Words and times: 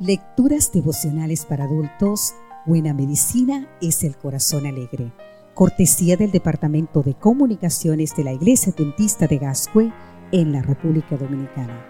Lecturas 0.00 0.72
devocionales 0.72 1.44
para 1.44 1.64
adultos. 1.64 2.32
Buena 2.64 2.94
medicina 2.94 3.68
es 3.82 4.02
el 4.02 4.16
corazón 4.16 4.64
alegre. 4.64 5.12
Cortesía 5.52 6.16
del 6.16 6.30
Departamento 6.30 7.02
de 7.02 7.12
Comunicaciones 7.12 8.16
de 8.16 8.24
la 8.24 8.32
Iglesia 8.32 8.72
Dentista 8.74 9.26
de 9.26 9.36
Gascue 9.36 9.92
en 10.32 10.52
la 10.52 10.62
República 10.62 11.18
Dominicana. 11.18 11.84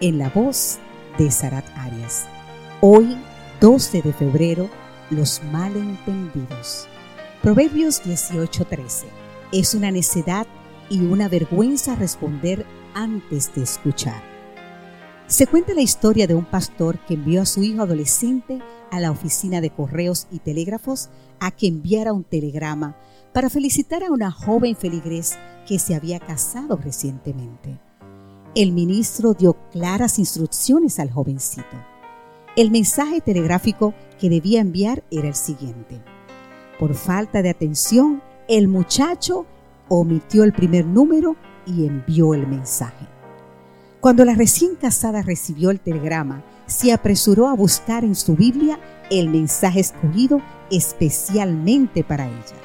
En 0.00 0.16
la 0.16 0.28
voz 0.28 0.78
de 1.18 1.28
Sarat 1.32 1.64
Arias. 1.76 2.26
Hoy, 2.80 3.18
12 3.60 4.00
de 4.00 4.12
febrero, 4.12 4.70
los 5.10 5.42
malentendidos. 5.50 6.86
Proverbios 7.42 8.00
18:13. 8.04 9.06
Es 9.50 9.74
una 9.74 9.90
necedad 9.90 10.46
y 10.88 11.00
una 11.00 11.28
vergüenza 11.28 11.96
responder 11.96 12.64
antes 12.94 13.52
de 13.56 13.64
escuchar. 13.64 14.35
Se 15.28 15.48
cuenta 15.48 15.74
la 15.74 15.80
historia 15.80 16.28
de 16.28 16.36
un 16.36 16.44
pastor 16.44 17.00
que 17.04 17.14
envió 17.14 17.42
a 17.42 17.46
su 17.46 17.64
hijo 17.64 17.82
adolescente 17.82 18.62
a 18.92 19.00
la 19.00 19.10
oficina 19.10 19.60
de 19.60 19.70
correos 19.70 20.28
y 20.30 20.38
telégrafos 20.38 21.08
a 21.40 21.50
que 21.50 21.66
enviara 21.66 22.12
un 22.12 22.22
telegrama 22.22 22.96
para 23.32 23.50
felicitar 23.50 24.04
a 24.04 24.12
una 24.12 24.30
joven 24.30 24.76
feligrés 24.76 25.36
que 25.66 25.80
se 25.80 25.96
había 25.96 26.20
casado 26.20 26.76
recientemente. 26.76 27.76
El 28.54 28.70
ministro 28.70 29.34
dio 29.34 29.56
claras 29.72 30.20
instrucciones 30.20 31.00
al 31.00 31.10
jovencito. 31.10 31.76
El 32.54 32.70
mensaje 32.70 33.20
telegráfico 33.20 33.94
que 34.20 34.30
debía 34.30 34.60
enviar 34.60 35.02
era 35.10 35.26
el 35.26 35.34
siguiente. 35.34 36.00
Por 36.78 36.94
falta 36.94 37.42
de 37.42 37.50
atención, 37.50 38.22
el 38.46 38.68
muchacho 38.68 39.44
omitió 39.88 40.44
el 40.44 40.52
primer 40.52 40.86
número 40.86 41.34
y 41.66 41.84
envió 41.84 42.32
el 42.32 42.46
mensaje. 42.46 43.15
Cuando 44.06 44.24
la 44.24 44.34
recién 44.34 44.76
casada 44.76 45.20
recibió 45.22 45.72
el 45.72 45.80
telegrama, 45.80 46.44
se 46.66 46.92
apresuró 46.92 47.48
a 47.48 47.54
buscar 47.56 48.04
en 48.04 48.14
su 48.14 48.36
Biblia 48.36 48.78
el 49.10 49.28
mensaje 49.28 49.80
escogido 49.80 50.40
especialmente 50.70 52.04
para 52.04 52.28
ella. 52.28 52.56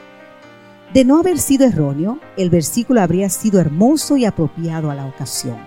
De 0.94 1.04
no 1.04 1.18
haber 1.18 1.40
sido 1.40 1.66
erróneo, 1.66 2.20
el 2.38 2.52
versículo 2.52 3.02
habría 3.02 3.28
sido 3.30 3.60
hermoso 3.60 4.18
y 4.18 4.26
apropiado 4.26 4.92
a 4.92 4.94
la 4.94 5.08
ocasión. 5.08 5.58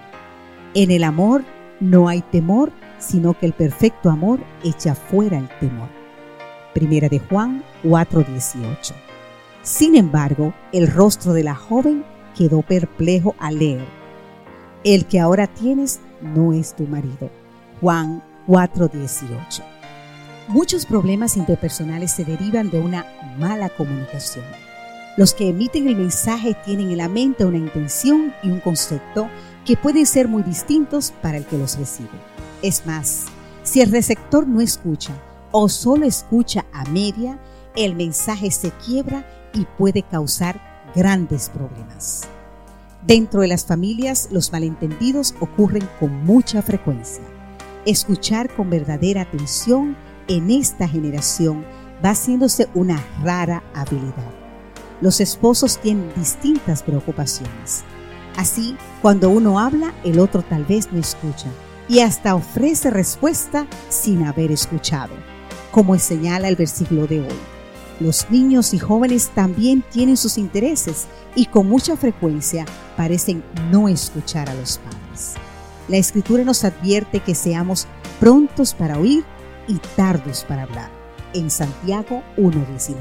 En 0.75 0.93
el 0.93 1.03
amor 1.03 1.43
no 1.81 2.07
hay 2.09 2.23
temor, 2.23 2.71
sino 3.01 3.37
que 3.37 3.47
el 3.47 3.53
perfecto 3.53 4.11
amor 4.11 4.39
echa 4.63 4.95
fuera 4.95 5.39
el 5.39 5.49
temor. 5.59 5.89
Primera 6.73 7.09
de 7.09 7.19
Juan 7.19 7.65
4:18. 7.83 8.95
Sin 9.65 9.97
embargo, 9.97 10.55
el 10.73 10.87
rostro 10.87 11.33
de 11.33 11.43
la 11.43 11.57
joven 11.57 12.05
quedó 12.37 12.63
perplejo 12.63 13.35
al 13.41 13.59
leer 13.59 14.04
el 14.85 15.07
que 15.07 15.19
ahora 15.19 15.47
tienes 15.47 16.01
no 16.21 16.53
es 16.53 16.77
tu 16.77 16.85
marido. 16.85 17.31
Juan 17.81 18.23
4:18. 18.47 19.63
Muchos 20.49 20.85
problemas 20.85 21.37
interpersonales 21.39 22.13
se 22.13 22.25
derivan 22.25 22.71
de 22.71 22.79
una 22.79 23.07
mala 23.39 23.71
comunicación. 23.71 24.45
Los 25.17 25.33
que 25.33 25.49
emiten 25.49 25.89
el 25.89 25.97
mensaje 25.97 26.55
tienen 26.67 26.91
en 26.91 26.99
la 26.99 27.09
mente 27.09 27.47
una 27.47 27.57
intención 27.57 28.35
y 28.43 28.51
un 28.51 28.61
concepto 28.61 29.29
que 29.65 29.77
pueden 29.77 30.05
ser 30.05 30.29
muy 30.29 30.43
distintos 30.43 31.15
para 31.23 31.39
el 31.39 31.47
que 31.47 31.57
los 31.57 31.79
recibe. 31.79 32.11
Es 32.61 32.85
más, 32.85 33.27
si 33.63 33.81
el 33.81 33.91
receptor 33.91 34.47
no 34.47 34.61
escucha 34.61 35.13
o 35.51 35.69
solo 35.69 36.05
escucha 36.05 36.67
a 36.73 36.85
media, 36.91 37.39
el 37.75 37.95
mensaje 37.95 38.51
se 38.51 38.71
quiebra 38.73 39.25
y 39.55 39.65
puede 39.79 40.03
causar 40.03 40.61
grandes 40.95 41.49
problemas. 41.49 42.29
Dentro 43.07 43.43
de 43.43 43.49
las 43.49 43.67
familias, 43.67 44.29
los 44.31 44.51
malentendidos 44.51 45.35
ocurren 45.39 45.87
con 46.01 46.25
mucha 46.25 46.63
frecuencia. 46.63 47.23
Escuchar 47.85 48.49
con 48.55 48.71
verdadera 48.71 49.21
atención 49.21 49.95
en 50.27 50.51
esta 50.51 50.89
generación 50.89 51.67
va 52.03 52.11
haciéndose 52.11 52.69
una 52.73 53.05
rara 53.23 53.63
habilidad. 53.75 54.33
Los 55.03 55.21
esposos 55.21 55.79
tienen 55.81 56.11
distintas 56.17 56.83
preocupaciones. 56.83 57.85
Así, 58.37 58.75
cuando 59.03 59.29
uno 59.29 59.61
habla, 59.61 59.93
el 60.03 60.19
otro 60.19 60.41
tal 60.41 60.65
vez 60.65 60.91
no 60.91 60.99
escucha 60.99 61.49
y 61.91 62.01
hasta 62.01 62.35
ofrece 62.35 62.89
respuesta 62.89 63.67
sin 63.91 64.25
haber 64.25 64.51
escuchado, 64.51 65.13
como 65.73 65.99
señala 65.99 66.49
el 66.49 66.57
versículo 66.57 67.07
de 67.07 67.21
hoy. 67.21 67.54
Los 68.01 68.29
niños 68.29 68.75
y 68.75 68.79
jóvenes 68.79 69.31
también 69.35 69.85
tienen 69.93 70.17
sus 70.17 70.37
intereses 70.37 71.07
y 71.37 71.47
con 71.47 71.69
mucha 71.69 71.97
frecuencia 71.97 72.67
parecen 72.97 73.45
no 73.71 73.89
escuchar 73.89 74.51
a 74.51 74.55
los 74.55 74.79
padres. 74.79 75.35
La 75.87 75.97
escritura 75.97 76.45
nos 76.45 76.65
advierte 76.65 77.21
que 77.21 77.37
seamos 77.37 77.87
prontos 78.19 78.75
para 78.75 78.99
oír 78.99 79.25
y 79.69 79.75
tardos 79.97 80.45
para 80.49 80.63
hablar, 80.63 80.91
en 81.35 81.51
Santiago 81.51 82.23
1.19. 82.37 82.97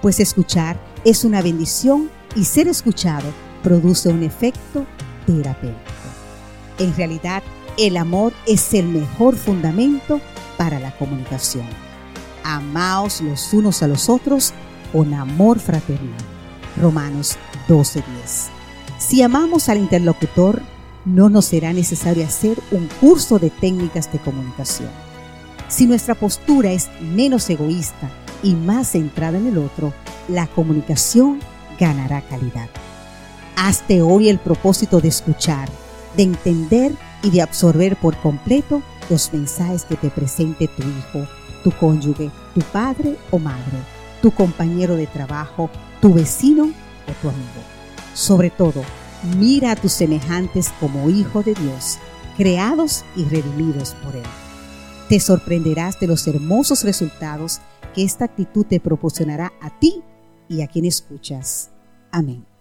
Pues 0.00 0.20
escuchar 0.20 0.78
es 1.04 1.24
una 1.24 1.42
bendición 1.42 2.08
y 2.36 2.44
ser 2.44 2.68
escuchado 2.68 3.26
produce 3.64 4.10
un 4.10 4.22
efecto 4.22 4.86
terapéutico. 5.26 5.80
En 6.78 6.94
realidad, 6.94 7.42
el 7.78 7.96
amor 7.96 8.32
es 8.46 8.74
el 8.74 8.86
mejor 8.86 9.34
fundamento 9.34 10.20
para 10.56 10.78
la 10.78 10.96
comunicación 10.98 11.66
amaos 12.44 13.20
los 13.22 13.52
unos 13.52 13.82
a 13.82 13.88
los 13.88 14.08
otros 14.08 14.52
con 14.92 15.12
amor 15.14 15.58
fraternal. 15.58 16.14
Romanos 16.80 17.36
12:10. 17.66 18.50
Si 18.98 19.22
amamos 19.22 19.68
al 19.68 19.78
interlocutor, 19.78 20.62
no 21.04 21.28
nos 21.28 21.46
será 21.46 21.72
necesario 21.72 22.24
hacer 22.24 22.58
un 22.70 22.88
curso 23.00 23.38
de 23.38 23.50
técnicas 23.50 24.12
de 24.12 24.18
comunicación. 24.20 24.90
Si 25.68 25.86
nuestra 25.86 26.14
postura 26.14 26.70
es 26.70 26.88
menos 27.00 27.50
egoísta 27.50 28.10
y 28.42 28.54
más 28.54 28.92
centrada 28.92 29.38
en 29.38 29.48
el 29.48 29.58
otro, 29.58 29.92
la 30.28 30.46
comunicación 30.46 31.40
ganará 31.78 32.22
calidad. 32.22 32.68
Hazte 33.56 34.02
hoy 34.02 34.28
el 34.28 34.38
propósito 34.38 35.00
de 35.00 35.08
escuchar, 35.08 35.68
de 36.16 36.24
entender 36.24 36.92
y 37.22 37.30
de 37.30 37.42
absorber 37.42 37.96
por 37.96 38.16
completo 38.18 38.82
los 39.10 39.32
mensajes 39.32 39.84
que 39.84 39.96
te 39.96 40.10
presente 40.10 40.68
tu 40.68 40.82
hijo 40.82 41.26
tu 41.64 41.72
cónyuge, 41.72 42.30
tu 42.54 42.60
padre 42.60 43.16
o 43.32 43.38
madre, 43.40 43.78
tu 44.22 44.30
compañero 44.30 44.94
de 44.94 45.08
trabajo, 45.08 45.68
tu 46.00 46.14
vecino 46.14 46.64
o 46.64 47.12
tu 47.20 47.28
amigo. 47.28 47.62
Sobre 48.14 48.50
todo, 48.50 48.84
mira 49.38 49.72
a 49.72 49.76
tus 49.76 49.92
semejantes 49.92 50.72
como 50.78 51.10
hijo 51.10 51.42
de 51.42 51.54
Dios, 51.54 51.98
creados 52.36 53.04
y 53.16 53.24
redimidos 53.24 53.96
por 54.04 54.14
Él. 54.14 54.22
Te 55.08 55.18
sorprenderás 55.18 55.98
de 55.98 56.06
los 56.06 56.26
hermosos 56.28 56.84
resultados 56.84 57.60
que 57.94 58.04
esta 58.04 58.26
actitud 58.26 58.64
te 58.64 58.80
proporcionará 58.80 59.52
a 59.60 59.78
ti 59.78 60.02
y 60.48 60.62
a 60.62 60.66
quien 60.66 60.84
escuchas. 60.84 61.70
Amén. 62.10 62.53